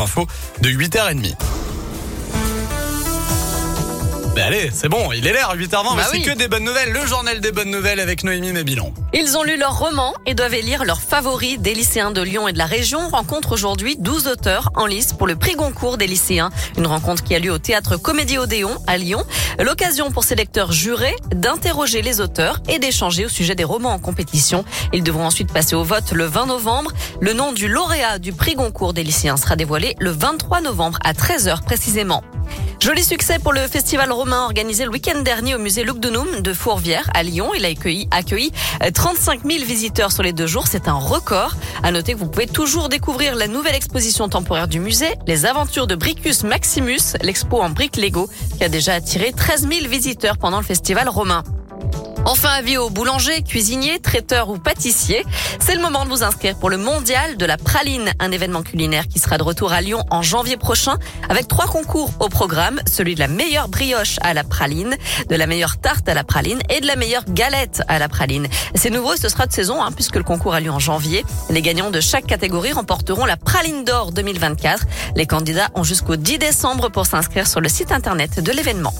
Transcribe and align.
Info 0.00 0.26
de 0.60 0.70
8h30. 0.70 1.61
Mais 4.42 4.48
allez, 4.48 4.70
c'est 4.74 4.88
bon, 4.88 5.12
il 5.12 5.24
est 5.28 5.32
l'air 5.32 5.54
8h20, 5.54 5.70
Bah 5.70 5.90
mais 5.98 6.02
c'est 6.10 6.16
oui. 6.18 6.22
que 6.24 6.32
des 6.36 6.48
bonnes 6.48 6.64
nouvelles. 6.64 6.90
Le 6.90 7.06
journal 7.06 7.40
des 7.40 7.52
bonnes 7.52 7.70
nouvelles 7.70 8.00
avec 8.00 8.24
Noémie 8.24 8.50
Mébilon. 8.50 8.92
Ils 9.14 9.36
ont 9.36 9.44
lu 9.44 9.56
leur 9.56 9.78
roman 9.78 10.14
et 10.26 10.34
doivent 10.34 10.54
élire 10.54 10.84
leurs 10.84 11.00
favoris 11.00 11.60
des 11.60 11.74
lycéens 11.74 12.10
de 12.10 12.20
Lyon 12.22 12.48
et 12.48 12.52
de 12.52 12.58
la 12.58 12.66
région. 12.66 13.08
Rencontre 13.08 13.52
aujourd'hui 13.52 13.94
12 14.00 14.26
auteurs 14.26 14.70
en 14.74 14.86
lice 14.86 15.12
pour 15.12 15.28
le 15.28 15.36
prix 15.36 15.54
Goncourt 15.54 15.96
des 15.96 16.08
lycéens. 16.08 16.50
Une 16.76 16.88
rencontre 16.88 17.22
qui 17.22 17.36
a 17.36 17.38
lieu 17.38 17.52
au 17.52 17.58
théâtre 17.58 17.96
Comédie 17.96 18.36
Odéon 18.36 18.76
à 18.88 18.96
Lyon. 18.98 19.22
L'occasion 19.60 20.10
pour 20.10 20.24
ces 20.24 20.34
lecteurs 20.34 20.72
jurés 20.72 21.14
d'interroger 21.32 22.02
les 22.02 22.20
auteurs 22.20 22.58
et 22.68 22.80
d'échanger 22.80 23.26
au 23.26 23.28
sujet 23.28 23.54
des 23.54 23.62
romans 23.62 23.92
en 23.92 24.00
compétition. 24.00 24.64
Ils 24.92 25.04
devront 25.04 25.24
ensuite 25.24 25.52
passer 25.52 25.76
au 25.76 25.84
vote 25.84 26.10
le 26.10 26.24
20 26.24 26.46
novembre. 26.46 26.90
Le 27.20 27.32
nom 27.32 27.52
du 27.52 27.68
lauréat 27.68 28.18
du 28.18 28.32
prix 28.32 28.54
Goncourt 28.56 28.92
des 28.92 29.04
lycéens 29.04 29.36
sera 29.36 29.54
dévoilé 29.54 29.94
le 30.00 30.10
23 30.10 30.62
novembre 30.62 30.98
à 31.04 31.12
13h 31.12 31.62
précisément. 31.62 32.24
Joli 32.82 33.04
succès 33.04 33.38
pour 33.38 33.52
le 33.52 33.60
festival 33.68 34.10
romain 34.10 34.42
organisé 34.44 34.84
le 34.84 34.90
week-end 34.90 35.20
dernier 35.20 35.54
au 35.54 35.58
musée 35.58 35.84
Lugdunum 35.84 36.40
de 36.40 36.52
Fourvière 36.52 37.08
à 37.14 37.22
Lyon. 37.22 37.52
Il 37.56 37.64
a 37.64 37.68
accueilli, 37.68 38.08
accueilli 38.10 38.50
euh, 38.82 38.90
35 38.90 39.42
000 39.44 39.64
visiteurs 39.64 40.10
sur 40.10 40.24
les 40.24 40.32
deux 40.32 40.48
jours. 40.48 40.66
C'est 40.66 40.88
un 40.88 40.94
record. 40.94 41.54
À 41.84 41.92
noter 41.92 42.14
que 42.14 42.18
vous 42.18 42.26
pouvez 42.26 42.48
toujours 42.48 42.88
découvrir 42.88 43.36
la 43.36 43.46
nouvelle 43.46 43.76
exposition 43.76 44.28
temporaire 44.28 44.66
du 44.66 44.80
musée, 44.80 45.14
les 45.28 45.46
aventures 45.46 45.86
de 45.86 45.94
Bricus 45.94 46.42
Maximus, 46.42 47.16
l'expo 47.22 47.62
en 47.62 47.70
briques 47.70 47.96
Lego, 47.96 48.28
qui 48.58 48.64
a 48.64 48.68
déjà 48.68 48.94
attiré 48.94 49.32
13 49.32 49.68
000 49.68 49.88
visiteurs 49.88 50.36
pendant 50.36 50.58
le 50.58 50.64
festival 50.64 51.08
romain. 51.08 51.44
Enfin, 52.24 52.50
avis 52.50 52.78
aux 52.78 52.88
boulangers, 52.88 53.42
cuisiniers, 53.42 53.98
traiteurs 53.98 54.48
ou 54.48 54.56
pâtissiers. 54.56 55.24
C'est 55.58 55.74
le 55.74 55.82
moment 55.82 56.04
de 56.04 56.10
vous 56.10 56.22
inscrire 56.22 56.56
pour 56.56 56.70
le 56.70 56.76
mondial 56.76 57.36
de 57.36 57.44
la 57.44 57.56
praline, 57.56 58.12
un 58.20 58.30
événement 58.30 58.62
culinaire 58.62 59.08
qui 59.08 59.18
sera 59.18 59.38
de 59.38 59.42
retour 59.42 59.72
à 59.72 59.80
Lyon 59.80 60.04
en 60.10 60.22
janvier 60.22 60.56
prochain 60.56 60.98
avec 61.28 61.48
trois 61.48 61.66
concours 61.66 62.10
au 62.20 62.28
programme, 62.28 62.80
celui 62.86 63.16
de 63.16 63.20
la 63.20 63.26
meilleure 63.26 63.68
brioche 63.68 64.18
à 64.22 64.34
la 64.34 64.44
praline, 64.44 64.96
de 65.28 65.36
la 65.36 65.48
meilleure 65.48 65.78
tarte 65.78 66.08
à 66.08 66.14
la 66.14 66.22
praline 66.22 66.60
et 66.68 66.80
de 66.80 66.86
la 66.86 66.94
meilleure 66.94 67.24
galette 67.28 67.82
à 67.88 67.98
la 67.98 68.08
praline. 68.08 68.46
C'est 68.76 68.90
nouveau, 68.90 69.16
ce 69.16 69.28
sera 69.28 69.46
de 69.46 69.52
saison 69.52 69.82
hein, 69.82 69.90
puisque 69.92 70.16
le 70.16 70.24
concours 70.24 70.54
a 70.54 70.60
lieu 70.60 70.70
en 70.70 70.78
janvier. 70.78 71.24
Les 71.50 71.60
gagnants 71.60 71.90
de 71.90 72.00
chaque 72.00 72.26
catégorie 72.26 72.72
remporteront 72.72 73.24
la 73.24 73.36
praline 73.36 73.84
d'or 73.84 74.12
2024. 74.12 74.86
Les 75.16 75.26
candidats 75.26 75.70
ont 75.74 75.82
jusqu'au 75.82 76.14
10 76.14 76.38
décembre 76.38 76.88
pour 76.88 77.04
s'inscrire 77.04 77.48
sur 77.48 77.60
le 77.60 77.68
site 77.68 77.90
internet 77.90 78.40
de 78.40 78.52
l'événement. 78.52 78.94